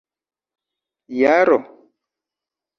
[1.19, 1.57] jaro